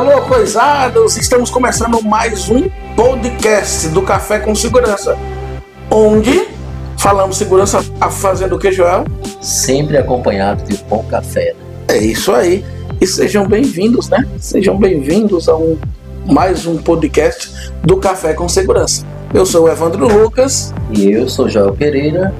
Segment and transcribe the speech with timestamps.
[0.00, 1.18] Alô, coisados!
[1.18, 5.14] Estamos começando mais um podcast do Café com Segurança,
[5.90, 6.48] onde
[6.96, 9.04] falamos segurança fazendo o que, Joel?
[9.42, 11.52] Sempre acompanhado de bom café.
[11.52, 11.96] Né?
[11.96, 12.64] É isso aí.
[12.98, 14.26] E sejam bem-vindos, né?
[14.38, 15.76] Sejam bem-vindos a um,
[16.24, 17.52] mais um podcast
[17.84, 19.04] do Café com Segurança.
[19.34, 20.72] Eu sou o Evandro Lucas.
[20.90, 22.34] E eu sou Joel Pereira.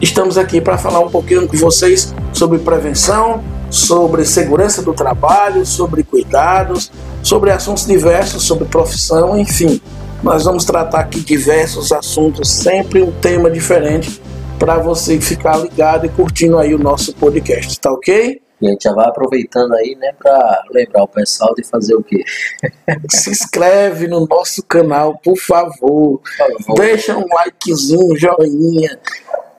[0.00, 6.04] Estamos aqui para falar um pouquinho com vocês sobre prevenção, sobre segurança do trabalho, sobre
[6.04, 6.92] cuidados,
[7.22, 9.80] sobre assuntos diversos, sobre profissão, enfim.
[10.22, 14.20] Nós vamos tratar aqui diversos assuntos, sempre um tema diferente
[14.58, 18.42] para você ficar ligado e curtindo aí o nosso podcast, tá ok?
[18.60, 22.02] E a gente já vai aproveitando aí, né, para lembrar o pessoal de fazer o
[22.02, 22.22] quê?
[23.10, 26.20] Se inscreve no nosso canal, por favor.
[26.20, 26.74] Por favor.
[26.76, 29.00] Deixa um likezinho, um joinha.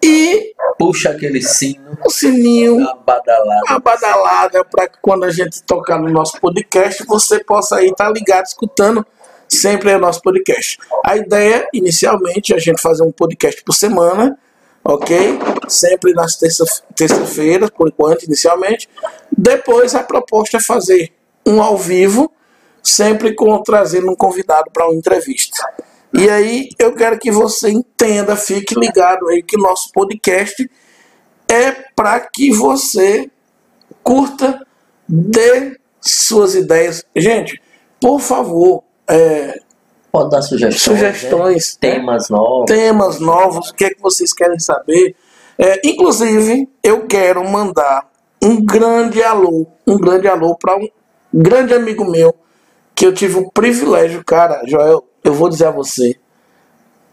[0.04, 1.98] E puxa aquele sino.
[2.06, 2.86] O sininho.
[2.88, 3.62] A badalada.
[3.68, 8.08] A badalada para que quando a gente tocar no nosso podcast, você possa aí estar
[8.08, 9.06] tá ligado, escutando
[9.48, 10.78] sempre o nosso podcast.
[11.06, 14.38] A ideia, inicialmente, é a gente fazer um podcast por semana,
[14.84, 15.40] ok?
[15.70, 18.90] Sempre nas terça-feiras, por enquanto, inicialmente.
[19.36, 21.14] Depois, a proposta é fazer
[21.45, 22.32] um ao vivo,
[22.82, 25.66] sempre com trazendo um convidado para uma entrevista.
[26.14, 30.70] E aí eu quero que você entenda, fique ligado aí que nosso podcast
[31.48, 33.30] é para que você
[34.04, 34.66] curta,
[35.08, 37.04] dê suas ideias.
[37.16, 37.60] Gente,
[38.00, 39.60] por favor, é,
[40.12, 41.90] pode dar sugestões, sugestões né?
[41.92, 45.16] temas novos, temas novos, o que é que vocês querem saber.
[45.58, 48.08] É, inclusive, eu quero mandar
[48.42, 50.88] um grande alô, um grande alô para um
[51.34, 52.36] grande amigo meu
[52.94, 56.16] que eu tive o privilégio, cara, Joel, eu vou dizer a você.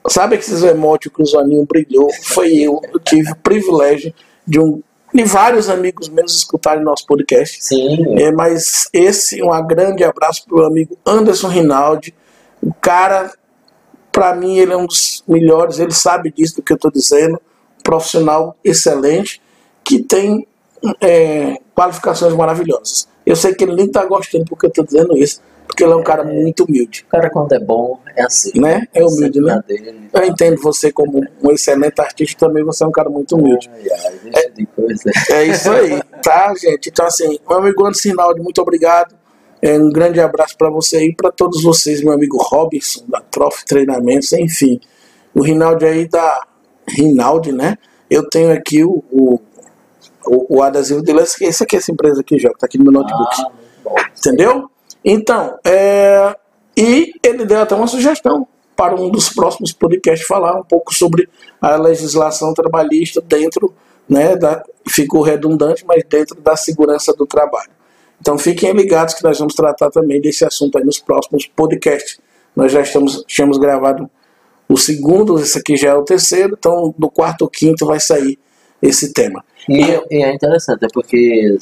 [0.09, 2.11] Sabe esses emotes que o Zoninho brilhou?
[2.23, 2.81] Foi eu.
[2.93, 4.15] Eu tive o privilégio
[4.47, 4.83] de um
[5.13, 7.65] de vários amigos meus escutarem nosso podcast.
[7.65, 8.19] Sim.
[8.19, 12.15] É, mas esse, um grande abraço para o amigo Anderson Rinaldi.
[12.63, 13.33] O cara,
[14.13, 17.41] para mim, ele é um dos melhores, ele sabe disso do que eu estou dizendo.
[17.83, 19.43] profissional excelente,
[19.83, 20.47] que tem
[21.01, 23.09] é, qualificações maravilhosas.
[23.27, 25.97] Eu sei que ele nem está gostando porque eu estou dizendo isso, porque ele é
[25.97, 27.05] um cara muito humilde.
[27.07, 28.51] O cara, quando é bom, é assim.
[28.59, 28.87] Né?
[28.93, 29.63] É humilde, né?
[29.67, 33.71] Dele, eu entendo você como um excelente artista, também você é um cara muito humilde.
[34.35, 36.89] É, é isso aí, tá, gente?
[36.89, 39.15] Então, assim, meu amigo Anderson Sinaldi, muito obrigado.
[39.63, 43.65] É, um grande abraço para você e para todos vocês, meu amigo Robson, da Trofe
[43.65, 44.81] Treinamentos, enfim.
[45.35, 46.47] O Rinaldi aí da
[46.89, 47.77] Rinaldi, né?
[48.09, 49.41] Eu tenho aqui o, o,
[50.27, 51.21] o, adesivo dele.
[51.21, 53.37] Esse aqui, essa empresa aqui, já, que tá aqui no meu notebook.
[53.87, 54.69] Ah, Entendeu?
[55.05, 56.37] Então, é,
[56.77, 58.47] e ele deu até uma sugestão
[58.77, 61.29] para um dos próximos podcasts falar um pouco sobre
[61.61, 63.75] a legislação trabalhista dentro,
[64.09, 67.71] né, da, ficou redundante, mas dentro da segurança do trabalho.
[68.21, 72.19] Então fiquem ligados que nós vamos tratar também desse assunto aí nos próximos podcasts.
[72.55, 74.09] Nós já estamos, tínhamos gravado
[74.69, 78.39] o segundo, esse aqui já é o terceiro, então do quarto ou quinto vai sair
[78.83, 79.45] esse tema.
[79.69, 81.59] E, e é interessante, é porque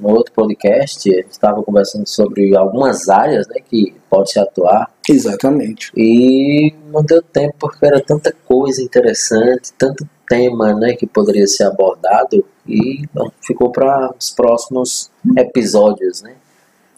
[0.00, 4.90] no outro podcast, a gente estava conversando sobre algumas áreas né, que pode se atuar.
[5.08, 5.90] Exatamente.
[5.96, 11.64] E não deu tempo porque era tanta coisa interessante, tanto tema né, que poderia ser
[11.64, 13.04] abordado e
[13.40, 16.22] ficou para os próximos episódios.
[16.22, 16.34] Né?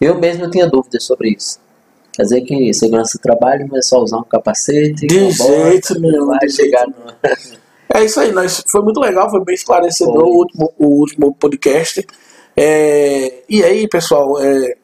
[0.01, 1.61] Eu mesmo tinha dúvidas sobre isso.
[2.13, 5.07] Quer dizer que segurança do trabalho não é só usar um capacete.
[5.07, 6.27] De jeito nenhum.
[6.27, 6.95] Vai chegar no...
[7.93, 12.07] É isso aí, nós, foi muito legal, foi bem esclarecedor o último, o último podcast.
[12.57, 14.77] É, e aí, pessoal, é,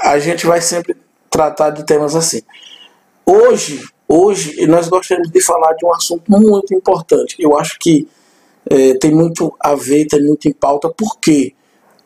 [0.00, 0.96] a gente vai sempre
[1.30, 2.42] tratar de temas assim.
[3.26, 7.36] Hoje, hoje nós gostaríamos de falar de um assunto muito importante.
[7.40, 8.06] Eu acho que
[8.70, 10.88] é, tem muito a ver, tem muito em pauta.
[10.90, 11.54] Por quê?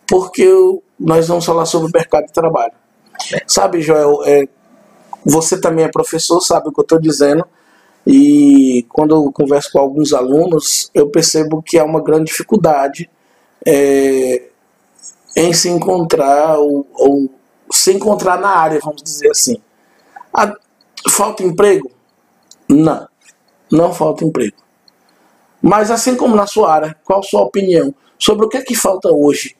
[0.08, 2.72] Porque eu, nós vamos falar sobre o mercado de trabalho.
[3.46, 4.48] Sabe, Joel, é,
[5.24, 7.44] você também é professor, sabe o que eu estou dizendo.
[8.10, 13.10] E quando eu converso com alguns alunos, eu percebo que há uma grande dificuldade
[13.66, 14.48] é,
[15.36, 17.30] em se encontrar ou, ou,
[17.70, 19.58] se encontrar na área, vamos dizer assim.
[20.32, 20.56] A,
[21.10, 21.90] falta emprego?
[22.66, 23.06] Não,
[23.70, 24.56] não falta emprego.
[25.60, 28.74] Mas assim como na sua área, qual a sua opinião sobre o que é que
[28.74, 29.54] falta hoje?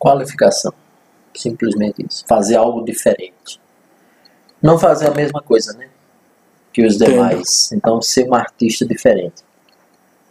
[0.00, 0.72] Qualificação.
[1.32, 2.24] Simplesmente isso.
[2.26, 3.60] Fazer algo diferente.
[4.60, 5.90] Não fazer a mesma coisa, né?
[6.74, 7.68] Que os demais.
[7.68, 7.78] Entendo.
[7.78, 9.42] Então, ser um artista diferente.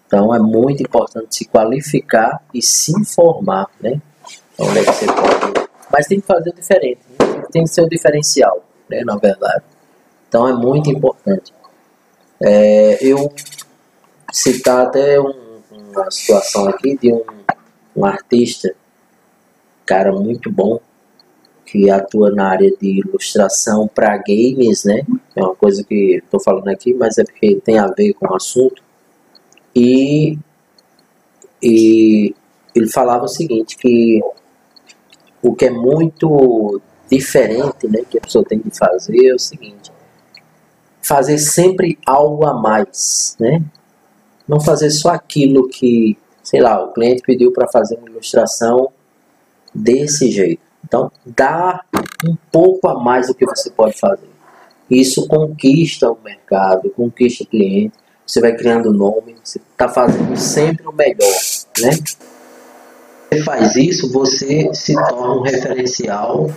[0.05, 3.99] Então, é muito importante se qualificar e se informar, né?
[4.57, 5.69] onde é que você pode.
[5.91, 7.43] Mas tem que fazer o diferente, né?
[7.51, 9.63] tem que ser o diferencial, né, na verdade.
[10.27, 11.53] Então é muito importante.
[12.39, 13.31] É, eu
[14.31, 17.23] citar até um, uma situação aqui de um,
[17.95, 18.73] um artista,
[19.85, 20.79] cara muito bom,
[21.65, 25.05] que atua na área de ilustração para games, né?
[25.35, 28.35] É uma coisa que estou falando aqui, mas é porque tem a ver com o
[28.35, 28.81] assunto.
[29.75, 30.37] E,
[31.61, 32.35] e
[32.75, 34.21] ele falava o seguinte, que
[35.41, 39.91] o que é muito diferente, né, que a pessoa tem que fazer é o seguinte,
[41.01, 43.61] fazer sempre algo a mais, né?
[44.47, 48.89] Não fazer só aquilo que, sei lá, o cliente pediu para fazer uma ilustração
[49.73, 50.61] desse jeito.
[50.83, 51.83] Então, dá
[52.25, 54.32] um pouco a mais do que você pode fazer.
[54.89, 57.93] Isso conquista o mercado, conquista o cliente,
[58.25, 61.39] você vai criando nome, você está fazendo sempre o melhor,
[61.79, 61.91] né?
[63.29, 66.49] Você faz isso, você se torna um referencial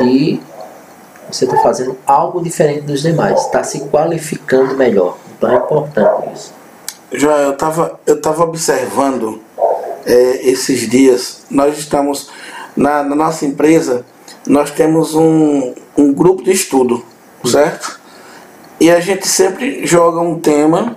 [0.00, 0.40] de
[1.30, 5.18] você está fazendo algo diferente dos demais, está se qualificando melhor.
[5.36, 6.54] Então é importante isso.
[7.12, 9.40] Já eu estava eu tava observando
[10.06, 12.30] é, esses dias, nós estamos
[12.76, 14.04] na, na, nossa empresa,
[14.46, 17.04] nós temos um, um grupo de estudo,
[17.46, 18.00] certo?
[18.80, 20.96] E a gente sempre joga um tema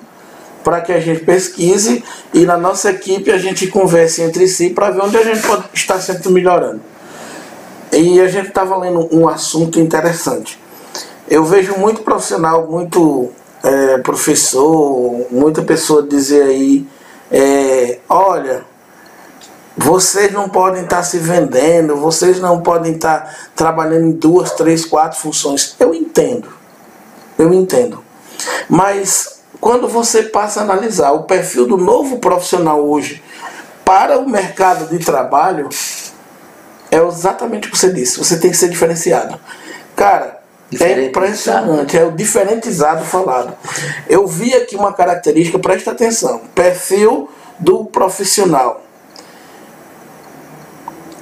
[0.63, 2.03] para que a gente pesquise
[2.33, 5.63] e na nossa equipe a gente converse entre si para ver onde a gente pode
[5.73, 6.81] estar sempre melhorando.
[7.91, 10.59] E a gente estava lendo um assunto interessante.
[11.29, 13.31] Eu vejo muito profissional, muito
[13.63, 16.85] é, professor, muita pessoa dizer aí,
[17.31, 18.65] é, olha,
[19.77, 25.19] vocês não podem estar se vendendo, vocês não podem estar trabalhando em duas, três, quatro
[25.19, 25.75] funções.
[25.79, 26.49] Eu entendo,
[27.37, 28.03] eu entendo.
[28.67, 33.23] Mas quando você passa a analisar o perfil do novo profissional hoje
[33.85, 35.69] para o mercado de trabalho,
[36.89, 38.17] é exatamente o que você disse.
[38.17, 39.39] Você tem que ser diferenciado.
[39.95, 40.39] Cara,
[40.79, 41.97] é impressionante.
[41.97, 43.55] É o diferentizado falado.
[44.09, 46.41] Eu vi aqui uma característica, presta atenção.
[46.53, 47.29] Perfil
[47.59, 48.86] do profissional.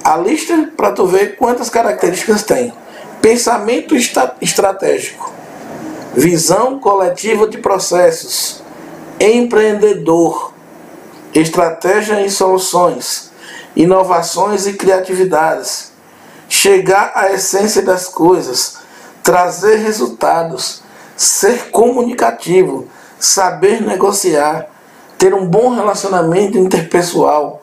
[0.06, 2.72] A lista para tu ver quantas características tem.
[3.20, 3.96] Pensamento
[4.40, 5.32] estratégico.
[6.14, 8.62] Visão coletiva de processos.
[9.18, 10.52] Empreendedor.
[11.34, 13.26] Estratégia em soluções
[13.76, 15.92] inovações e criatividades,
[16.48, 18.78] chegar à essência das coisas,
[19.22, 20.82] trazer resultados,
[21.14, 22.88] ser comunicativo,
[23.18, 24.66] saber negociar,
[25.18, 27.62] ter um bom relacionamento interpessoal,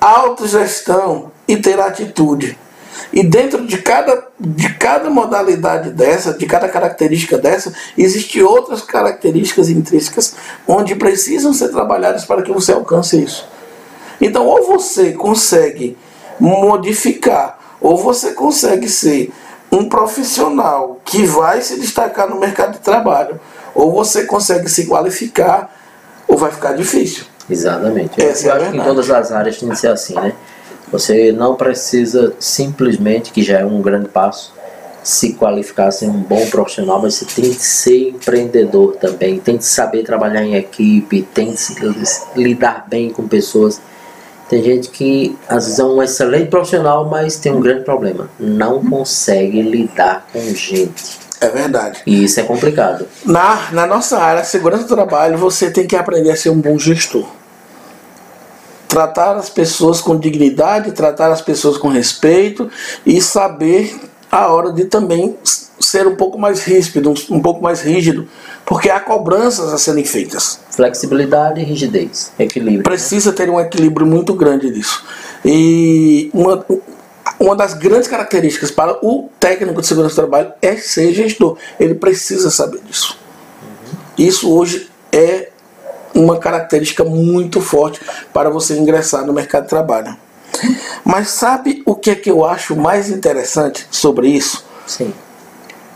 [0.00, 2.56] autogestão e ter atitude.
[3.12, 9.68] E dentro de cada, de cada modalidade dessa, de cada característica dessa, existem outras características
[9.68, 10.36] intrínsecas
[10.66, 13.48] onde precisam ser trabalhadas para que você alcance isso.
[14.20, 15.96] Então, ou você consegue
[16.38, 19.32] modificar, ou você consegue ser
[19.72, 23.40] um profissional que vai se destacar no mercado de trabalho,
[23.74, 25.74] ou você consegue se qualificar,
[26.28, 27.24] ou vai ficar difícil.
[27.48, 28.22] Exatamente.
[28.22, 30.32] Essa Eu é acho que em todas as áreas tem que ser assim, né?
[30.92, 34.52] Você não precisa simplesmente, que já é um grande passo,
[35.02, 39.64] se qualificar, ser um bom profissional, mas você tem que ser empreendedor também, tem que
[39.64, 43.80] saber trabalhar em equipe, tem que lidar bem com pessoas.
[44.48, 48.28] Tem gente que às vezes é um excelente profissional, mas tem um grande problema.
[48.38, 51.20] Não consegue lidar com gente.
[51.40, 52.02] É verdade.
[52.04, 53.06] E isso é complicado.
[53.24, 56.78] Na, na nossa área, segurança do trabalho, você tem que aprender a ser um bom
[56.78, 57.26] gestor.
[58.90, 62.68] Tratar as pessoas com dignidade, tratar as pessoas com respeito
[63.06, 63.98] e saber
[64.30, 65.36] a hora de também
[65.78, 68.28] ser um pouco mais ríspido, um pouco mais rígido,
[68.66, 70.60] porque há cobranças a serem feitas.
[70.70, 72.78] Flexibilidade e rigidez, equilíbrio.
[72.78, 72.82] Né?
[72.82, 73.36] Precisa né?
[73.36, 75.04] ter um equilíbrio muito grande disso.
[75.44, 76.64] E uma,
[77.38, 81.56] uma das grandes características para o técnico de segurança do trabalho é ser gestor.
[81.78, 83.16] Ele precisa saber disso.
[83.62, 83.98] Uhum.
[84.18, 85.50] Isso hoje é
[86.14, 88.00] uma característica muito forte
[88.32, 90.16] para você ingressar no mercado de trabalho.
[91.04, 94.64] Mas sabe o que é que eu acho mais interessante sobre isso?
[94.86, 95.12] Sim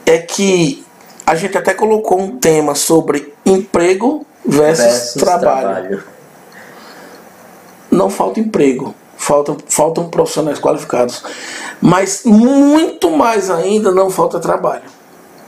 [0.06, 0.84] é que
[1.26, 5.60] a gente até colocou um tema sobre emprego versus, versus trabalho.
[5.60, 6.04] trabalho.
[7.90, 11.22] Não falta emprego, faltam, faltam profissionais qualificados.
[11.80, 14.82] Mas muito mais ainda não falta trabalho.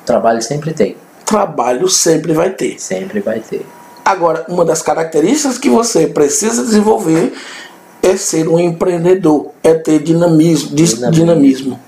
[0.04, 0.96] Trabalho sempre tem.
[1.24, 2.80] Trabalho sempre vai ter.
[2.80, 3.66] Sempre vai ter.
[4.06, 7.32] Agora, uma das características que você precisa desenvolver
[8.00, 11.10] é ser um empreendedor, é ter dinamismo, dinamismo.
[11.10, 11.80] dinamismo.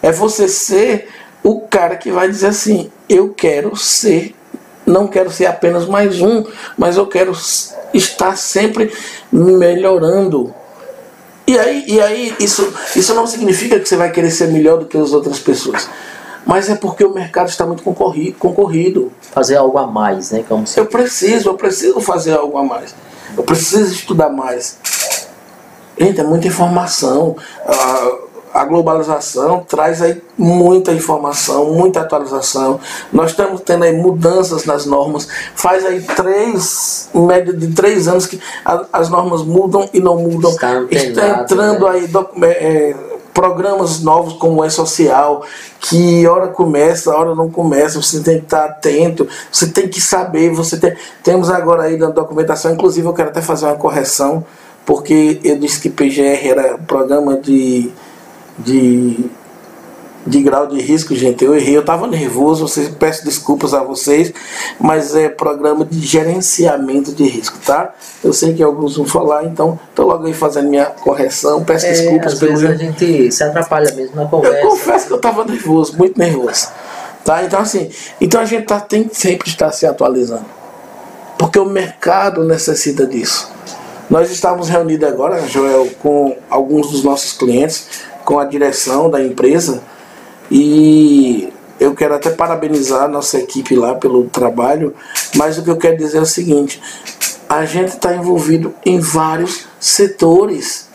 [0.00, 1.10] É você ser
[1.42, 4.34] o cara que vai dizer assim: eu quero ser,
[4.86, 6.42] não quero ser apenas mais um,
[6.78, 7.36] mas eu quero
[7.92, 8.90] estar sempre
[9.30, 10.54] melhorando.
[11.46, 14.86] E aí, e aí isso, isso não significa que você vai querer ser melhor do
[14.86, 15.86] que as outras pessoas.
[16.44, 18.36] Mas é porque o mercado está muito concorrido.
[18.38, 19.12] concorrido.
[19.20, 20.44] Fazer algo a mais, né?
[20.48, 20.78] Como se...
[20.78, 22.94] Eu preciso, eu preciso fazer algo a mais.
[23.36, 24.78] Eu preciso estudar mais.
[25.98, 27.36] Gente, é muita informação.
[28.52, 32.78] A globalização traz aí muita informação, muita atualização.
[33.10, 35.26] Nós estamos tendo aí mudanças nas normas.
[35.54, 40.18] Faz aí três, em média de três anos que a, as normas mudam e não
[40.18, 40.50] mudam.
[40.50, 41.90] Está, Está entrando né?
[41.90, 42.10] aí
[42.42, 42.94] é,
[43.32, 45.44] programas novos como o E-Social,
[45.80, 50.50] que hora começa, hora não começa, você tem que estar atento, você tem que saber,
[50.50, 54.44] você tem, temos agora aí na documentação, inclusive eu quero até fazer uma correção,
[54.84, 57.90] porque eu disse que PGR era programa de,
[58.58, 59.30] de
[60.26, 61.44] de grau de risco, gente.
[61.44, 64.32] Eu errei, eu estava nervoso, vocês, peço desculpas a vocês,
[64.78, 67.92] mas é programa de gerenciamento de risco, tá?
[68.22, 71.90] Eu sei que alguns vão falar, então estou logo aí fazendo minha correção, peço é,
[71.90, 72.34] desculpas.
[72.34, 74.58] Às vezes a gente se atrapalha mesmo na conversa.
[74.58, 76.68] Eu confesso que eu estava nervoso, muito nervoso.
[77.24, 77.44] Tá?
[77.44, 80.46] Então assim, então a gente tá, tem que sempre estar se atualizando.
[81.38, 83.50] Porque o mercado necessita disso.
[84.08, 87.88] Nós estávamos reunidos agora, Joel, com alguns dos nossos clientes,
[88.24, 89.82] com a direção da empresa,
[90.50, 94.94] e eu quero até parabenizar a nossa equipe lá pelo trabalho,
[95.34, 96.80] mas o que eu quero dizer é o seguinte:
[97.48, 100.88] a gente está envolvido em vários setores.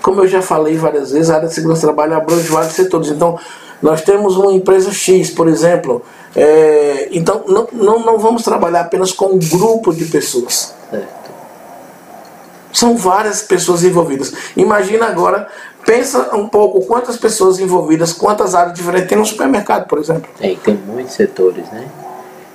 [0.00, 3.08] Como eu já falei várias vezes, a área de segurança do trabalho abrange vários setores.
[3.08, 3.38] Então,
[3.80, 6.02] nós temos uma empresa X, por exemplo.
[6.34, 10.74] É, então, não, não, não vamos trabalhar apenas com um grupo de pessoas.
[12.72, 14.32] São várias pessoas envolvidas.
[14.56, 15.46] Imagina agora
[15.84, 20.30] pensa um pouco quantas pessoas envolvidas, quantas áreas diferentes tem no supermercado, por exemplo.
[20.38, 21.88] Tem, tem muitos setores, né?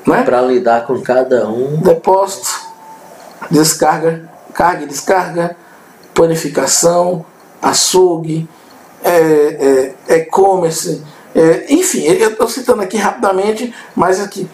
[0.06, 0.24] né?
[0.24, 1.78] Para lidar com cada um.
[1.78, 2.50] Depósito,
[3.52, 5.56] descarga, carga e descarga,
[6.14, 7.26] planificação,
[7.62, 8.48] açougue,
[9.04, 11.04] é, é, e-commerce,
[11.36, 14.50] é, enfim, eu estou citando aqui rapidamente, mas aqui,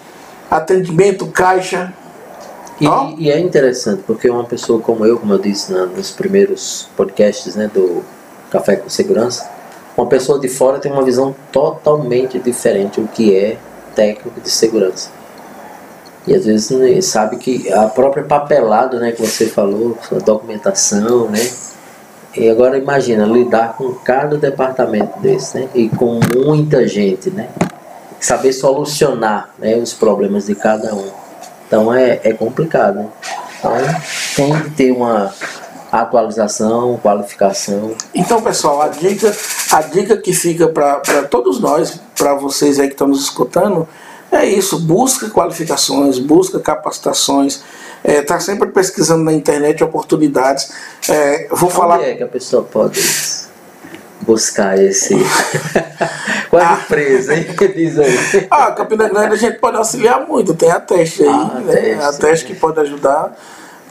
[0.51, 1.93] atendimento, caixa.
[2.81, 3.15] E, oh.
[3.17, 7.69] e, é interessante, porque uma pessoa como eu, como eu disse nos primeiros podcasts né,
[7.73, 8.03] do,
[8.53, 9.49] Café com Segurança,
[9.97, 13.57] uma pessoa de fora tem uma visão totalmente diferente do que é
[13.95, 15.09] técnico de segurança.
[16.25, 21.51] E às vezes sabe que a própria papelada, né, que você falou, a documentação, né?
[22.35, 25.69] E agora imagina lidar com cada departamento desse, né?
[25.75, 27.49] E com muita gente, né?
[28.19, 31.11] Saber solucionar né, os problemas de cada um.
[31.67, 32.99] Então é, é complicado.
[32.99, 33.09] Né?
[33.61, 33.77] Então
[34.33, 35.33] tem que ter uma,
[36.01, 37.95] atualização, qualificação.
[38.15, 39.35] Então, pessoal, a dica,
[39.71, 43.87] a dica que fica para todos nós, para vocês aí que estão nos escutando,
[44.31, 47.61] é isso, busca qualificações, busca capacitações,
[48.03, 50.71] está é, sempre pesquisando na internet oportunidades.
[51.07, 52.01] É, vou Onde falar.
[52.01, 52.99] é que a pessoa pode
[54.21, 55.15] buscar esse.
[56.49, 57.45] Qual é a empresa, hein?
[57.75, 58.47] Diz aí.
[58.49, 61.73] Ah, Campina Grande a gente pode auxiliar muito, tem a teste aí, ah, né?
[61.73, 62.53] Teste, a teste né?
[62.53, 63.37] que pode ajudar.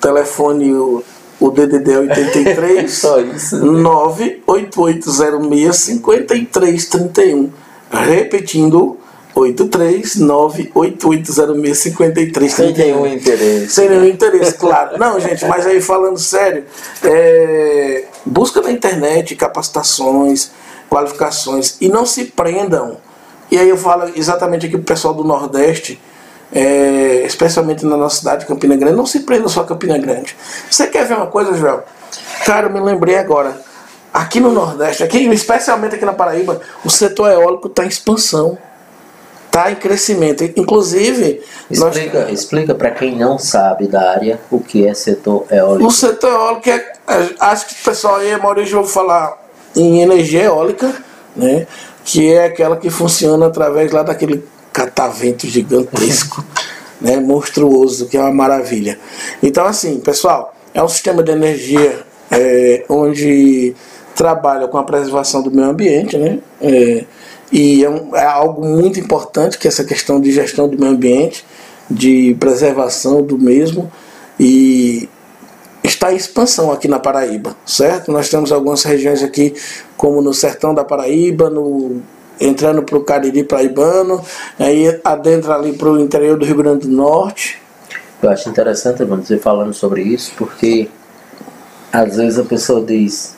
[0.00, 1.04] Telefone o
[1.50, 3.64] DDD 83 Só isso.
[3.64, 7.50] 98806 5331.
[7.90, 8.98] Repetindo,
[9.34, 12.48] 83 98806 5331.
[12.48, 13.70] Sem nenhum interesse.
[13.70, 14.98] Sem nenhum interesse, claro.
[14.98, 16.64] Não, gente, mas aí falando sério,
[17.02, 20.52] é, busca na internet capacitações,
[20.88, 22.98] qualificações e não se prendam.
[23.50, 26.00] E aí eu falo exatamente aqui pro pessoal do Nordeste
[26.52, 30.36] é, especialmente na nossa cidade, Campina Grande, não se prenda só a Campina Grande.
[30.70, 31.84] Você quer ver uma coisa, Joel?
[32.44, 33.56] Cara, eu me lembrei agora.
[34.12, 38.58] Aqui no Nordeste, aqui, especialmente aqui na Paraíba, o setor eólico está em expansão.
[39.46, 40.44] Está em crescimento.
[40.44, 41.42] Inclusive.
[41.70, 42.32] Explica, nós...
[42.32, 45.88] explica para quem não sabe da área o que é setor eólico.
[45.88, 46.76] O setor eólico é.
[46.76, 49.38] é acho que o pessoal aí, a maioria já ouviu falar
[49.76, 50.94] em energia eólica,
[51.36, 51.66] né?
[52.04, 56.44] Que é aquela que funciona através lá daquele catavento gigantesco,
[57.00, 58.98] né, monstruoso, que é uma maravilha.
[59.42, 63.74] Então, assim, pessoal, é um sistema de energia é, onde
[64.14, 66.38] trabalha com a preservação do meio ambiente, né?
[66.60, 67.04] É,
[67.50, 70.92] e é, um, é, algo muito importante que é essa questão de gestão do meio
[70.92, 71.44] ambiente,
[71.90, 73.92] de preservação do mesmo
[74.40, 75.08] e
[75.84, 78.10] está em expansão aqui na Paraíba, certo?
[78.10, 79.54] Nós temos algumas regiões aqui,
[79.96, 82.00] como no sertão da Paraíba, no
[82.42, 84.20] entrando para o Cariri Paraibano,
[84.58, 87.62] aí adentra ali para o interior do Rio Grande do Norte.
[88.20, 90.88] Eu acho interessante, mano, você falando sobre isso, porque
[91.92, 93.36] às vezes a pessoa diz,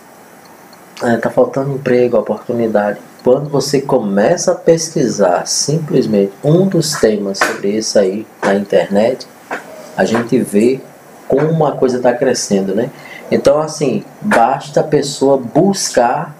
[1.02, 2.98] ah, tá faltando emprego, oportunidade.
[3.22, 9.26] Quando você começa a pesquisar simplesmente um dos temas sobre isso aí na internet,
[9.96, 10.80] a gente vê
[11.26, 12.90] como a coisa está crescendo, né?
[13.30, 16.36] Então, assim, basta a pessoa buscar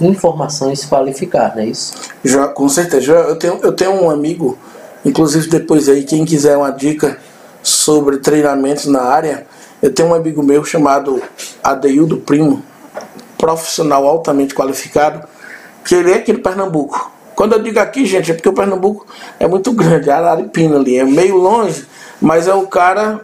[0.00, 1.94] informações qualificar, não é isso?
[2.24, 3.12] Já, com certeza.
[3.12, 4.58] Eu tenho, eu tenho um amigo,
[5.04, 7.18] inclusive depois aí, quem quiser uma dica
[7.62, 9.46] sobre treinamentos na área,
[9.80, 11.22] eu tenho um amigo meu chamado
[11.62, 12.62] Adeildo Primo,
[13.38, 15.26] profissional altamente qualificado,
[15.84, 17.10] que ele é aqui de Pernambuco.
[17.34, 19.06] Quando eu digo aqui, gente, é porque o Pernambuco
[19.40, 21.86] é muito grande, a Araripina ali, é meio longe,
[22.20, 23.20] mas é o cara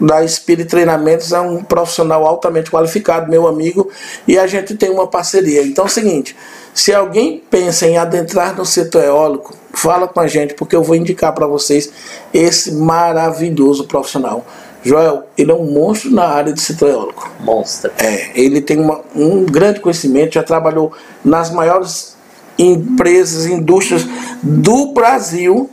[0.00, 3.90] da Spirit Treinamentos, é um profissional altamente qualificado, meu amigo,
[4.26, 5.62] e a gente tem uma parceria.
[5.62, 6.36] Então é o seguinte,
[6.74, 10.96] se alguém pensa em adentrar no setor eólico, fala com a gente, porque eu vou
[10.96, 11.90] indicar para vocês
[12.32, 14.44] esse maravilhoso profissional.
[14.82, 17.30] Joel, ele é um monstro na área de setor eólico.
[17.40, 17.90] Monstro.
[17.98, 20.92] É, ele tem uma, um grande conhecimento, já trabalhou
[21.24, 22.16] nas maiores
[22.58, 24.06] empresas, indústrias
[24.42, 25.68] do Brasil,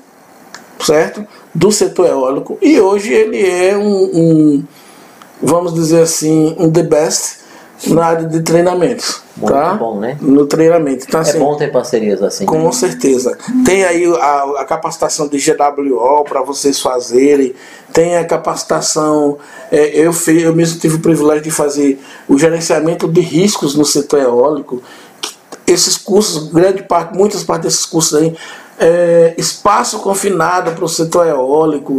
[0.85, 1.25] certo?
[1.53, 2.57] Do setor eólico.
[2.61, 4.63] E hoje ele é um, um
[5.41, 7.45] vamos dizer assim, um the best
[7.87, 9.21] na área de treinamentos.
[9.35, 9.73] Muito tá?
[9.73, 10.17] bom, né?
[10.21, 11.05] No treinamento.
[11.07, 12.45] Então, É assim, bom ter parcerias assim.
[12.45, 13.37] com certeza.
[13.65, 17.53] Tem aí a, a capacitação de GWO para vocês fazerem.
[17.91, 19.37] Tem a capacitação.
[19.71, 21.99] é, eu, fiz, eu mesmo tive o privilégio de fazer
[22.29, 24.81] o gerenciamento de riscos no setor eólico.
[25.67, 28.35] Esses cursos, grande parte, muitas partes desses cursos aí,
[28.79, 31.97] é, espaço confinado para o setor eólico,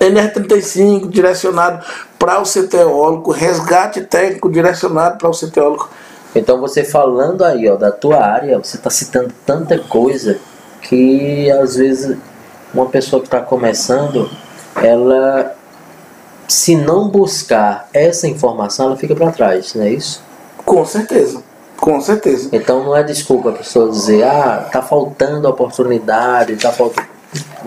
[0.00, 1.84] NR35 direcionado
[2.18, 5.90] para o setor eólico, resgate técnico direcionado para o setor eólico.
[6.34, 10.38] Então você falando aí ó, da tua área, você está citando tanta coisa
[10.80, 12.16] que às vezes
[12.72, 14.30] uma pessoa que está começando,
[14.76, 15.54] ela
[16.48, 20.22] se não buscar essa informação, ela fica para trás, não é isso?
[20.64, 21.42] Com certeza,
[21.82, 22.48] com certeza.
[22.52, 27.08] Então não é desculpa a pessoa dizer, ah, tá faltando oportunidade, tá faltando.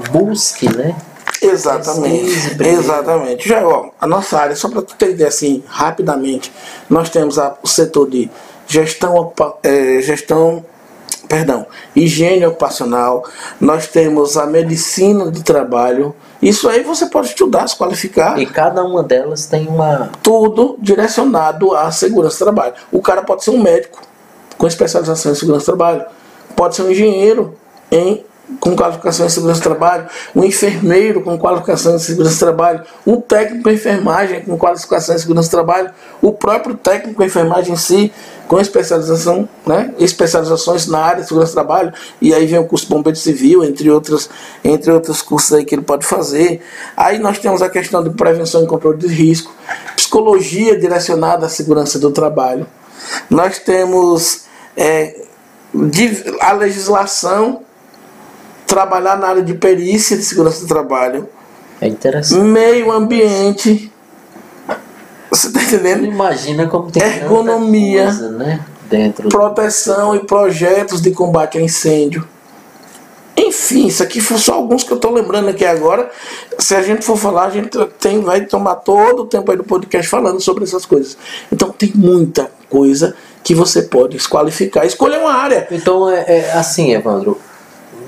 [0.10, 0.96] Busque, né?
[1.42, 2.32] Exatamente,
[2.64, 3.48] exatamente.
[3.50, 6.50] Já, ó, a nossa área, só para tu ter ideia assim, rapidamente,
[6.90, 8.32] nós temos a- o setor de
[8.68, 10.64] gestão, eh, gestão,
[11.28, 13.24] perdão, higiene ocupacional,
[13.60, 16.16] nós temos a medicina do trabalho.
[16.42, 20.10] Isso aí você pode estudar, se qualificar, E cada uma delas tem uma.
[20.22, 22.74] tudo direcionado à segurança do trabalho.
[22.92, 24.02] O cara pode ser um médico
[24.58, 26.06] com especialização em segurança do trabalho,
[26.56, 27.56] pode ser um engenheiro
[27.92, 28.24] em
[28.60, 33.20] com qualificação em segurança do trabalho, um enfermeiro com qualificação em segurança do trabalho, um
[33.20, 37.78] técnico em enfermagem com qualificação em segurança do trabalho, o próprio técnico em enfermagem em
[37.78, 38.12] si
[38.48, 42.88] com especialização, né, especializações na área de segurança do trabalho, e aí vem o curso
[42.88, 44.30] bombeiro civil, entre outros,
[44.64, 46.62] entre outros cursos aí que ele pode fazer.
[46.96, 49.52] Aí nós temos a questão de prevenção e controle de risco,
[49.96, 52.68] psicologia direcionada à segurança do trabalho.
[53.30, 54.46] Nós temos
[54.78, 55.22] é,
[56.40, 57.65] a legislação
[58.66, 61.28] trabalhar na área de perícia de segurança do trabalho,
[61.82, 62.42] É interessante.
[62.42, 63.92] meio ambiente.
[65.30, 66.06] Você está entendendo?
[66.06, 68.04] Imagina como tem Ergonomia.
[68.06, 68.60] coisa, né?
[68.90, 69.30] Dentro.
[69.30, 72.26] Proteção e projetos de combate a incêndio.
[73.38, 76.10] Enfim, isso aqui foram só alguns que eu estou lembrando aqui agora.
[76.58, 79.64] Se a gente for falar, a gente tem, vai tomar todo o tempo aí do
[79.64, 81.18] podcast falando sobre essas coisas.
[81.52, 84.86] Então tem muita coisa que você pode desqualificar.
[84.86, 85.68] Escolha uma área.
[85.72, 87.38] Então é, é assim, Evandro.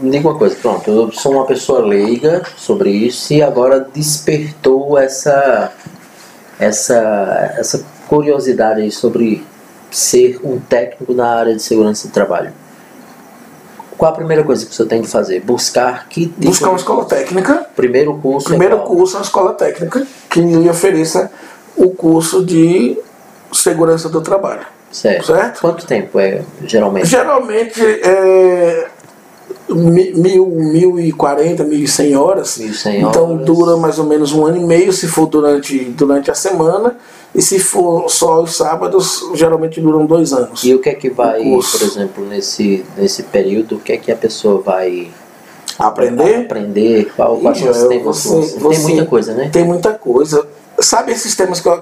[0.01, 4.97] Me diga uma coisa, pronto, eu sou uma pessoa leiga sobre isso e agora despertou
[4.97, 5.71] essa
[6.59, 9.43] essa essa curiosidade aí sobre
[9.91, 12.51] ser um técnico na área de segurança do trabalho.
[13.97, 15.39] Qual a primeira coisa que você tem que fazer?
[15.41, 17.65] Buscar que tipo Buscar uma escola técnica.
[17.75, 18.47] primeiro curso.
[18.47, 18.87] é Primeiro qual?
[18.89, 21.31] curso é uma escola técnica que lhe ofereça
[21.75, 22.97] o curso de
[23.51, 24.65] segurança do trabalho.
[24.91, 25.27] Certo.
[25.27, 25.61] certo?
[25.61, 27.07] Quanto tempo é geralmente?
[27.07, 28.87] Geralmente é
[29.69, 32.57] mil, mil e quarenta, mil e cem horas.
[32.57, 36.35] 1.100 Então dura mais ou menos um ano e meio se for durante, durante a
[36.35, 36.95] semana.
[37.35, 40.63] E se for só os sábados, geralmente duram dois anos.
[40.63, 44.11] E o que é que vai, por exemplo, nesse, nesse período, o que é que
[44.11, 45.09] a pessoa vai
[45.77, 46.45] Aprender?
[46.45, 47.11] aprender?
[47.15, 48.25] Qual, quais são os temas?
[48.25, 48.59] você-?
[48.69, 49.49] Tem muita coisa, né?
[49.51, 50.47] Tem muita coisa.
[50.79, 51.81] Sabe esses temas que eu,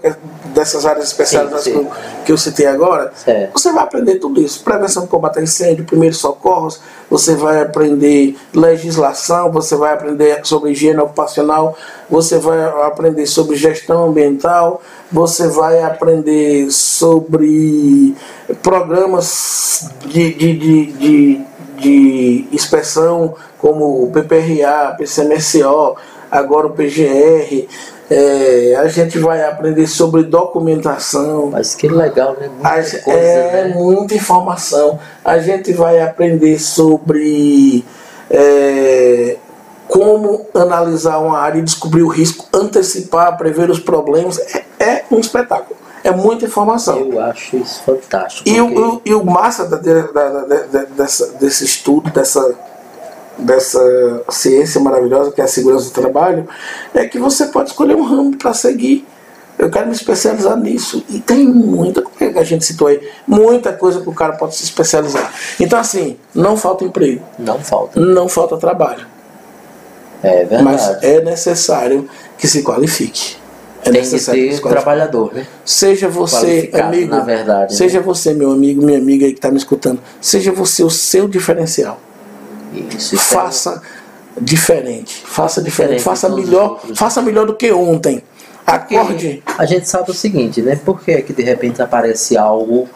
[0.54, 1.86] dessas áreas especializadas Sim, que, sim.
[1.86, 1.92] eu,
[2.26, 3.12] que eu citei agora?
[3.14, 3.52] Certo.
[3.52, 4.64] Você vai aprender tudo isso.
[4.64, 6.80] Prevenção de combate a incêndio, primeiros socorros,
[7.10, 11.78] você vai aprender legislação, você vai aprender sobre higiene ocupacional,
[12.10, 14.82] você vai aprender sobre gestão ambiental,
[15.12, 18.16] você vai aprender sobre
[18.64, 21.42] programas de, de, de, de,
[21.78, 25.96] de inspeção como o PPRA, PCMSO,
[26.36, 27.68] agora o PGR.
[28.10, 32.50] É, a gente vai aprender sobre documentação, Mas que legal, né?
[32.50, 33.74] Muita a coisa, é né?
[33.76, 35.00] muita informação.
[35.24, 37.84] A gente vai aprender sobre
[38.30, 39.38] é,
[39.88, 44.38] como analisar uma área e descobrir o risco, antecipar, prever os problemas.
[44.40, 45.76] É, é um espetáculo.
[46.04, 47.00] É muita informação.
[47.12, 48.48] Eu acho isso fantástico.
[48.48, 50.02] E o, porque- o- e o massa da- da-
[50.44, 52.54] da- dessa- desse estudo, dessa,
[53.38, 56.48] dessa ciência maravilhosa que é a segurança do trabalho,
[56.94, 59.06] é que você pode escolher um ramo para seguir.
[59.58, 61.04] eu quero me especializar nisso.
[61.10, 64.56] E tem muita coisa que a gente citou aí, muita coisa que o cara pode
[64.56, 65.34] se especializar.
[65.60, 67.22] Então, assim, não falta emprego.
[67.40, 68.00] Não falta.
[68.00, 69.06] Não falta trabalho.
[70.22, 70.64] É verdade.
[70.64, 73.38] Mas é necessário que se qualifique.
[73.84, 75.46] É Tem que ter trabalhador, né?
[75.64, 77.78] Seja você, amigo, verdade, né?
[77.78, 78.06] seja né?
[78.06, 82.00] você, meu amigo, minha amiga aí que está me escutando, seja você o seu diferencial.
[82.96, 83.82] Isso, faça
[84.38, 84.40] é...
[84.42, 88.22] diferente, faça diferente, faça melhor, faça melhor do que ontem.
[88.66, 89.44] Acorde.
[89.58, 90.76] A gente sabe o seguinte, né?
[90.76, 92.90] Por que, é que de repente aparece algo,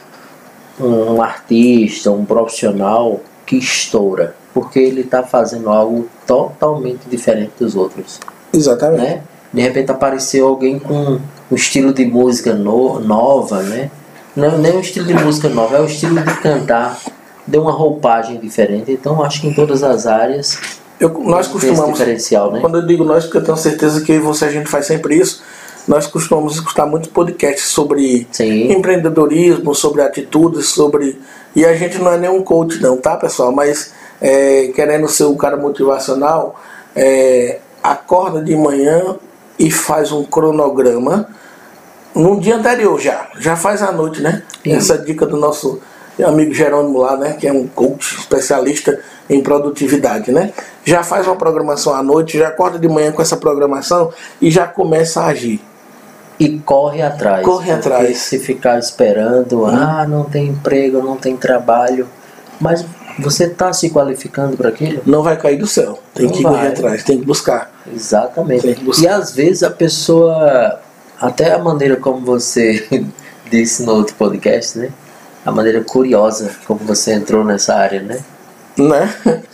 [0.79, 4.35] um artista, um profissional que estoura?
[4.51, 8.19] Porque ele está fazendo algo totalmente diferente dos outros.
[8.51, 9.01] Exatamente.
[9.01, 9.21] Né?
[9.53, 11.19] De repente apareceu alguém com
[11.51, 13.91] um estilo de música no, nova, né?
[14.35, 16.99] Não nem um estilo de música nova, é o estilo de cantar.
[17.49, 18.91] Deu uma roupagem diferente.
[18.91, 20.57] Então acho que em todas as áreas
[20.99, 22.59] eu, nós costumamos, diferencial, né?
[22.59, 25.41] quando eu digo nós, porque eu tenho certeza que você a gente faz sempre isso,
[25.87, 28.71] nós costumamos escutar muitos podcasts sobre Sim.
[28.71, 31.19] empreendedorismo, sobre atitudes, sobre.
[31.55, 33.51] E a gente não é nenhum coach, não, tá, pessoal?
[33.51, 36.59] Mas é, querendo ser um cara motivacional,
[36.95, 39.15] é, acorda de manhã
[39.57, 41.27] e faz um cronograma
[42.13, 43.29] no dia anterior já.
[43.39, 44.43] Já faz à noite, né?
[44.63, 44.73] Sim.
[44.73, 45.79] Essa dica do nosso
[46.27, 47.33] amigo Jerônimo lá, né?
[47.33, 50.51] Que é um coach especialista em produtividade, né?
[50.83, 54.65] Já faz uma programação à noite, já acorda de manhã com essa programação e já
[54.67, 55.61] começa a agir.
[56.39, 57.45] E corre atrás.
[57.45, 58.17] Corre atrás.
[58.19, 59.67] Se ficar esperando, hum.
[59.67, 62.07] ah, não tem emprego, não tem trabalho.
[62.59, 62.85] Mas
[63.19, 65.01] você está se qualificando para aquilo?
[65.05, 65.99] Não vai cair do céu.
[66.13, 66.53] Tem não que vai.
[66.53, 67.71] correr atrás, tem que buscar.
[67.93, 68.73] Exatamente.
[68.73, 69.03] Que buscar.
[69.03, 70.79] E às vezes a pessoa,
[71.19, 72.87] até a maneira como você
[73.51, 74.89] disse no outro podcast, né?
[75.45, 78.19] A maneira curiosa como você entrou nessa área, né?
[78.77, 79.13] Né?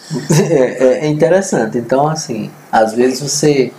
[0.49, 1.79] É, é interessante.
[1.79, 3.71] Então, assim, às vezes você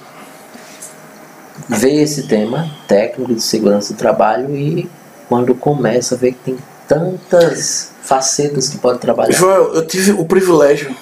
[1.68, 4.90] vê esse tema técnico de segurança do trabalho e
[5.28, 9.32] quando começa a ver que tem tantas facetas que pode trabalhar.
[9.32, 10.94] Joel, eu tive o privilégio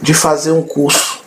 [0.00, 1.20] de fazer um curso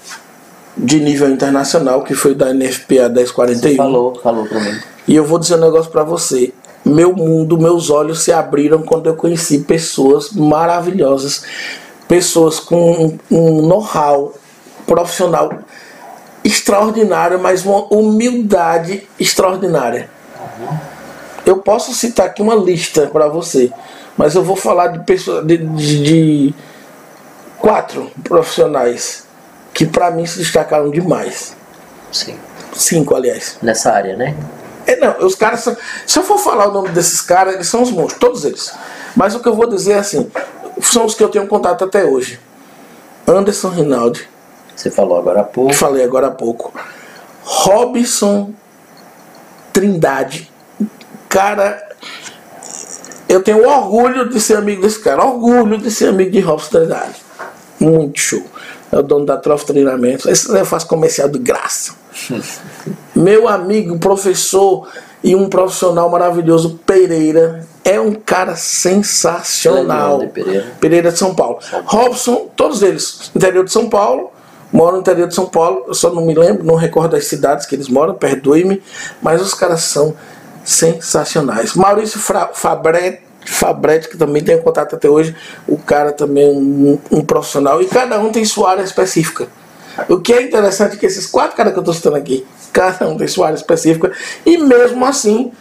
[0.78, 3.60] de nível internacional que foi da NFPA 1041.
[3.60, 4.80] Você falou, falou para mim.
[5.08, 6.54] E eu vou dizer um negócio para você.
[6.84, 11.44] Meu mundo, meus olhos se abriram quando eu conheci pessoas maravilhosas,
[12.08, 14.34] pessoas com um know-how
[14.88, 15.52] profissional
[16.44, 20.10] extraordinário, mas uma humildade extraordinária.
[21.46, 23.72] Eu posso citar aqui uma lista para você,
[24.18, 26.56] mas eu vou falar de pessoas de, de, de
[27.60, 29.26] quatro profissionais
[29.74, 31.56] que para mim se destacaram demais.
[32.12, 32.36] Sim.
[32.74, 33.58] Cinco, aliás.
[33.62, 34.36] Nessa área, né?
[34.86, 37.82] É, não, os caras são, Se eu for falar o nome desses caras, eles são
[37.82, 38.74] os monstros, todos eles.
[39.16, 40.30] Mas o que eu vou dizer é assim:
[40.82, 42.40] são os que eu tenho contato até hoje.
[43.28, 44.28] Anderson Rinaldi,
[44.76, 45.74] você falou agora há pouco.
[45.74, 46.74] Falei agora há pouco.
[47.44, 48.54] Robson
[49.72, 50.52] Trindade.
[51.30, 51.82] Cara,
[53.30, 55.24] eu tenho orgulho de ser amigo desse cara.
[55.24, 57.16] Orgulho de ser amigo de Robson Trindade.
[57.80, 58.44] Muito show.
[58.92, 60.30] É o dono da Trofa Treinamento.
[60.30, 61.94] Esse eu faço comercial de graça.
[63.22, 64.88] Meu amigo, professor
[65.24, 67.66] e um profissional maravilhoso, Pereira.
[67.84, 70.20] É um cara sensacional.
[70.28, 70.68] Pereira.
[70.80, 71.60] Pereira de São Paulo.
[71.62, 72.06] São Paulo.
[72.08, 74.32] Robson, todos eles, interior de São Paulo
[74.72, 77.66] Moro no interior de São Paulo, eu só não me lembro, não recordo as cidades
[77.66, 78.82] que eles moram, perdoe-me,
[79.22, 80.16] mas os caras são
[80.64, 81.76] sensacionais.
[81.76, 85.36] Maurício Fabretti, Fabretti, que também tem contato até hoje,
[85.68, 89.48] o cara também é um, um, profissional, e cada um tem sua área específica.
[90.10, 93.08] O que é interessante é que esses quatro caras que eu estou citando aqui, cada
[93.08, 94.12] um tem sua área específica,
[94.46, 95.52] e mesmo assim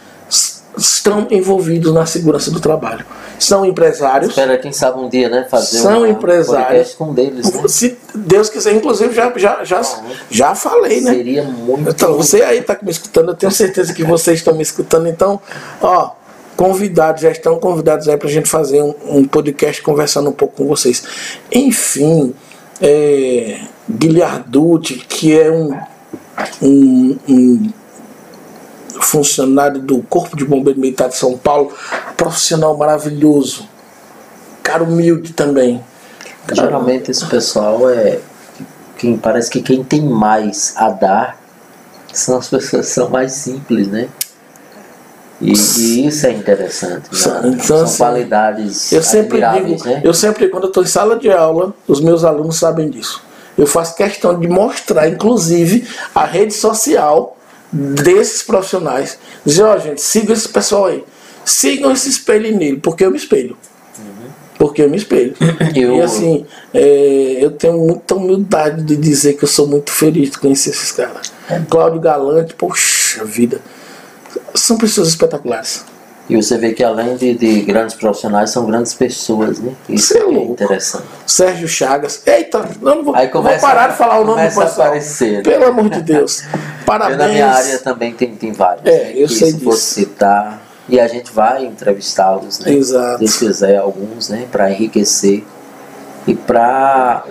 [0.77, 3.05] estão envolvidos na segurança do trabalho.
[3.37, 4.29] São empresários.
[4.29, 5.45] Espera, quem sabe um dia, né?
[5.49, 6.93] Fazer são empresários.
[6.93, 7.51] com deles.
[7.51, 7.67] Né?
[7.67, 9.81] Se Deus quiser, inclusive, já, já, já,
[10.29, 11.13] já falei, né?
[11.13, 11.89] Seria muito.
[11.89, 15.07] Então, você aí está me escutando, eu tenho certeza que vocês estão me escutando.
[15.07, 15.41] Então,
[15.81, 16.11] ó,
[16.55, 20.57] convidados, já estão convidados aí para a gente fazer um, um, podcast conversando um pouco
[20.57, 21.03] com vocês.
[21.51, 22.33] Enfim,
[22.79, 25.77] é, Guilherducci, que é um,
[26.61, 27.71] um, um
[29.01, 31.73] funcionário do Corpo de Bombeiro Militar de São Paulo,
[32.15, 33.67] profissional maravilhoso,
[34.63, 35.83] cara humilde também.
[36.51, 38.19] Geralmente esse pessoal é
[38.97, 41.39] quem parece que quem tem mais a dar
[42.13, 44.09] são as pessoas que são mais simples, né?
[45.39, 47.09] E, e isso é interessante.
[47.11, 47.41] Né?
[47.45, 50.01] Então, são assim, qualidades eu sempre digo, né?
[50.03, 53.23] Eu sempre, quando estou em sala de aula, os meus alunos sabem disso.
[53.57, 57.37] Eu faço questão de mostrar, inclusive, a rede social
[57.71, 59.17] desses profissionais.
[59.45, 61.03] Dizer, ó, oh, gente, sigam esse pessoal aí.
[61.45, 63.57] Sigam esse espelho nele, porque eu me espelho.
[63.97, 64.29] Uhum.
[64.57, 65.35] Porque eu me espelho.
[65.75, 65.95] Eu...
[65.95, 70.37] E assim, é, eu tenho muita humildade de dizer que eu sou muito feliz de
[70.37, 71.31] conhecer esses caras.
[71.49, 71.59] É.
[71.69, 73.61] Cláudio Galante, poxa vida.
[74.53, 75.85] são pessoas espetaculares.
[76.29, 79.73] E você vê que além de, de grandes profissionais, são grandes pessoas, né?
[79.89, 81.05] Isso é, é interessante.
[81.25, 82.21] Sérgio Chagas.
[82.25, 84.67] Eita, não vou, Aí começa, vou parar de falar o nome do pessoal.
[84.87, 85.37] aparecer.
[85.37, 85.41] Né?
[85.43, 86.43] Pelo amor de Deus.
[86.85, 87.17] Parabéns.
[87.17, 88.85] na minha área também tem, tem vários.
[88.85, 89.11] É, né?
[89.15, 89.77] eu que, sei se disso.
[89.77, 92.73] citar, e a gente vai entrevistá-los, né?
[92.73, 93.27] Exato.
[93.27, 94.47] Se quiser alguns, né?
[94.51, 95.43] Para enriquecer
[96.27, 97.23] e para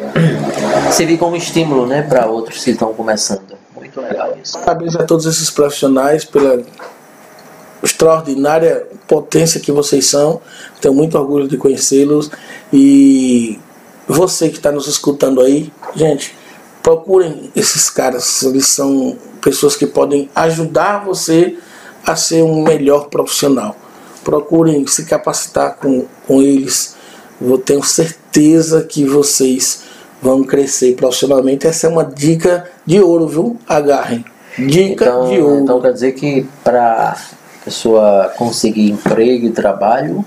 [0.92, 2.03] servir como estímulo, né?
[2.03, 3.59] Para outros que estão começando.
[3.74, 4.59] Muito legal isso.
[4.59, 6.62] Parabéns a todos esses profissionais pela
[7.83, 10.40] extraordinária potência que vocês são.
[10.81, 12.31] Tenho muito orgulho de conhecê-los.
[12.73, 13.59] E
[14.07, 16.35] você que está nos escutando aí, gente,
[16.83, 18.43] procurem esses caras.
[18.43, 21.57] Eles são pessoas que podem ajudar você
[22.07, 23.77] a ser um melhor profissional.
[24.25, 26.97] Procurem se capacitar com, com eles.
[27.40, 29.85] Eu tenho certeza que vocês
[30.21, 31.66] vão crescer profissionalmente.
[31.66, 33.59] Essa é uma dica de ouro, viu?
[33.66, 34.25] Agarrem.
[34.59, 35.62] Dica então, de ouro.
[35.62, 37.16] Então quer dizer que para
[37.64, 40.25] pessoa conseguir emprego e trabalho,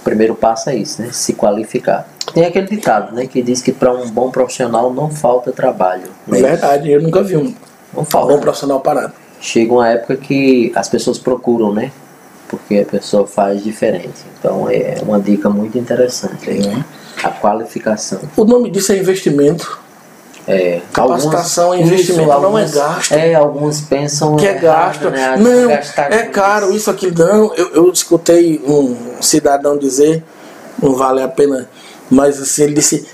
[0.00, 1.10] o primeiro passo é isso, né?
[1.12, 2.08] Se qualificar.
[2.32, 3.26] Tem aquele ditado, né?
[3.26, 6.08] Que diz que para um bom profissional não falta trabalho.
[6.26, 6.40] Né?
[6.40, 7.54] Verdade, eu nunca vi um
[7.94, 8.34] não falta.
[8.34, 9.12] bom profissional parado.
[9.40, 11.92] Chega uma época que as pessoas procuram, né?
[12.48, 14.24] Porque a pessoa faz diferente.
[14.38, 16.84] Então é uma dica muito interessante aí, né?
[17.22, 18.20] A qualificação.
[18.36, 19.85] O nome disso é investimento.
[20.48, 23.12] É, Capacitação alguns, e investimento isso, não alguns, é gasto.
[23.12, 25.10] É, alguns pensam que é gasto.
[25.10, 25.36] Né?
[25.36, 27.52] Não, é caro, isso aqui não.
[27.54, 30.22] Eu, eu escutei um cidadão dizer,
[30.80, 31.68] não vale a pena,
[32.08, 33.08] mas assim, ele disse,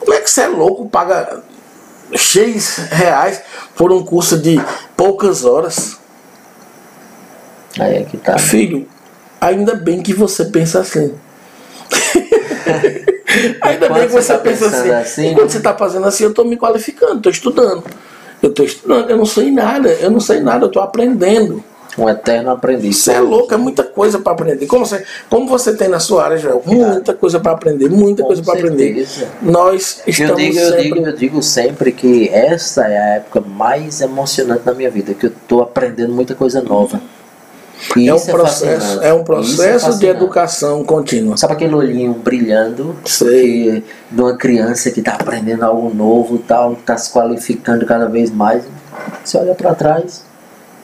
[0.00, 1.44] como é que você é louco, paga
[2.12, 3.40] X reais
[3.76, 4.60] por um curso de
[4.96, 5.98] poucas horas?
[7.78, 8.36] Aí é que tá.
[8.38, 8.88] Filho,
[9.40, 11.14] ainda bem que você pensa assim.
[13.60, 14.90] Ainda bem que você, tá pensa assim.
[14.90, 17.84] assim enquanto você está fazendo assim, eu estou me qualificando, estou estudando.
[18.42, 21.62] Eu estou estudando, eu não sei nada, eu não sei nada, eu estou aprendendo.
[21.98, 22.96] Um eterno aprendiz.
[22.96, 24.66] Você é louco, é muita coisa para aprender.
[24.66, 28.28] Como você, como você tem na sua área, Joel, muita coisa para aprender, muita Com
[28.28, 29.06] coisa para aprender.
[29.42, 30.76] Nós estamos eu digo, sempre...
[30.76, 35.12] Eu digo, eu digo sempre que essa é a época mais emocionante da minha vida,
[35.12, 36.98] que eu estou aprendendo muita coisa nova.
[37.96, 41.36] É um, processo, é, é um processo é de educação contínua.
[41.36, 43.84] Sabe aquele olhinho brilhando Sei.
[44.10, 48.64] de uma criança que está aprendendo algo novo, tal, está se qualificando cada vez mais.
[49.24, 50.24] Você olha para trás,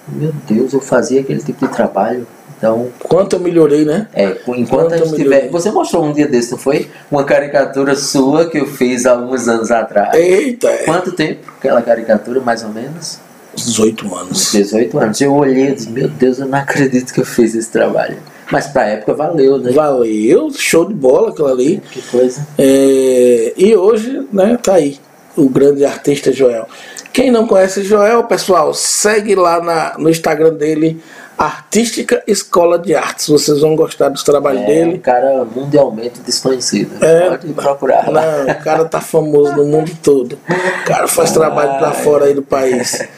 [0.08, 2.26] meu Deus, eu fazia aquele tipo de trabalho.
[2.56, 4.08] Então, quanto eu melhorei, né?
[4.12, 5.48] É, enquanto quanto a gente tiver.
[5.48, 6.90] Você mostrou um dia desse, não foi?
[7.08, 10.12] Uma caricatura sua que eu fiz há alguns anos atrás.
[10.14, 10.68] Eita!
[10.68, 10.84] É.
[10.84, 13.20] Quanto tempo aquela caricatura, mais ou menos?
[13.54, 14.52] 18 anos.
[14.52, 15.20] 18 anos.
[15.20, 18.18] Eu olhei e disse, meu Deus, eu não acredito que eu fiz esse trabalho.
[18.50, 19.72] Mas pra época valeu, né?
[19.72, 21.82] Valeu, show de bola aquilo ali.
[21.90, 22.46] Que coisa.
[22.56, 24.98] É, e hoje, né, tá aí,
[25.37, 26.66] o grande artista Joel.
[27.12, 31.02] Quem não conhece Joel, pessoal, segue lá na, no Instagram dele,
[31.37, 33.28] Artística Escola de Artes.
[33.28, 34.94] Vocês vão gostar dos trabalhos é, dele.
[34.96, 37.04] Um cara mundialmente desconhecido.
[37.04, 38.44] É, Pode procurar lá.
[38.44, 40.38] Não, o cara tá famoso no mundo todo.
[40.48, 43.06] O cara faz trabalho para fora aí do país.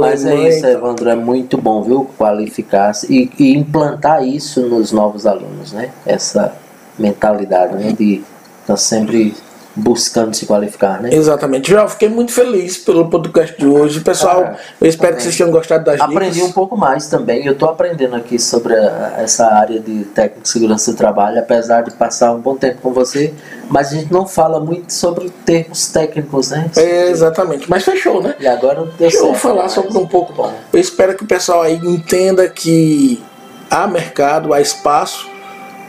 [0.00, 2.10] Mas é isso, Evandro, é muito bom, viu?
[2.16, 5.90] Qualificar-se e, e, implantar isso nos novos alunos, né?
[6.04, 6.54] Essa
[6.98, 7.92] mentalidade, né?
[7.92, 8.24] De estar
[8.66, 9.34] tá sempre
[9.78, 11.10] buscando se qualificar, né?
[11.12, 11.70] Exatamente.
[11.70, 14.00] Já fiquei muito feliz pelo podcast de hoje.
[14.00, 15.16] Pessoal, ah, eu espero também.
[15.16, 16.48] que vocês tenham gostado das Aprendi dicas.
[16.48, 17.46] Um pouco mais também.
[17.46, 21.82] Eu estou aprendendo aqui sobre a, essa área de técnico de segurança do trabalho, apesar
[21.82, 23.32] de passar um bom tempo com você,
[23.68, 26.70] mas a gente não fala muito sobre termos técnicos, né?
[26.76, 27.70] É, exatamente.
[27.70, 28.34] Mas fechou, né?
[28.40, 30.32] E agora eu falar sobre um pouco.
[30.32, 30.52] Bom.
[30.72, 33.22] Eu espero que o pessoal aí entenda que
[33.70, 35.37] há mercado, há espaço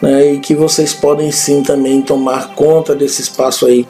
[0.01, 3.87] né, e que vocês podem sim também tomar conta desse espaço aí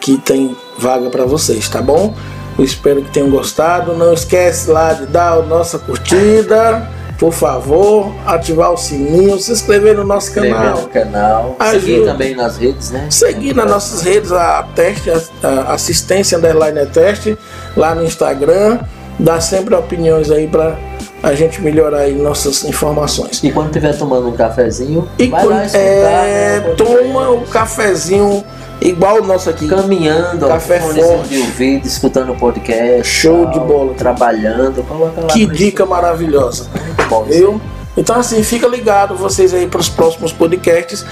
[0.00, 2.14] que tem vaga para vocês, tá bom?
[2.58, 3.94] Eu espero que tenham gostado.
[3.94, 9.96] Não esquece lá de dar a nossa curtida, por favor, ativar o sininho, se inscrever
[9.96, 10.82] no nosso canal.
[10.82, 11.56] no canal.
[11.58, 11.80] Ajuda.
[11.80, 13.06] Seguir também nas redes, né?
[13.10, 17.38] Seguir nas nossas redes a teste, a, a assistência underline teste
[17.76, 18.80] lá no Instagram.
[19.18, 20.76] Dá sempre opiniões aí para
[21.22, 23.40] a gente melhorar aí nossas informações.
[23.42, 27.38] E quando estiver tomando um cafezinho, e vai quando, lá escutar, é, né, toma o
[27.38, 28.44] um cafezinho
[28.80, 29.68] igual o nosso aqui.
[29.68, 31.28] Caminhando, café forte.
[31.28, 33.04] de ouvido, escutando podcast.
[33.04, 33.94] Show tal, de bola.
[33.94, 35.26] Trabalhando, coloca lá.
[35.28, 36.66] Que dica maravilhosa.
[36.74, 37.24] Muito bom.
[37.24, 37.60] Viu?
[37.96, 41.04] Então assim, fica ligado vocês aí para os próximos podcasts.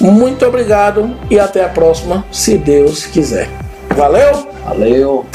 [0.00, 3.48] Muito obrigado e até a próxima, se Deus quiser.
[3.94, 4.48] Valeu?
[4.64, 5.26] Valeu.